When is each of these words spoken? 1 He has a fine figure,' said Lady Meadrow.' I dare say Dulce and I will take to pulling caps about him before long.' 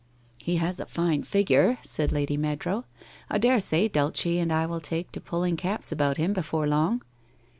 1 0.39 0.39
He 0.45 0.55
has 0.55 0.79
a 0.79 0.87
fine 0.87 1.21
figure,' 1.21 1.77
said 1.83 2.11
Lady 2.11 2.35
Meadrow.' 2.35 2.85
I 3.29 3.37
dare 3.37 3.59
say 3.59 3.87
Dulce 3.87 4.25
and 4.25 4.51
I 4.51 4.65
will 4.65 4.79
take 4.81 5.11
to 5.11 5.21
pulling 5.21 5.57
caps 5.57 5.91
about 5.91 6.17
him 6.17 6.33
before 6.33 6.65
long.' 6.67 7.03